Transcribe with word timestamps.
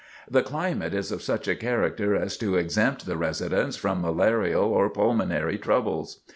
The 0.27 0.41
climate 0.41 0.95
is 0.95 1.11
of 1.11 1.21
such 1.21 1.47
a 1.47 1.53
character 1.55 2.15
as 2.15 2.35
to 2.37 2.55
exempt 2.55 3.05
the 3.05 3.17
residents 3.17 3.75
from 3.77 4.01
malarial 4.01 4.63
or 4.63 4.89
pulmonary 4.89 5.59
troubles. 5.59 6.21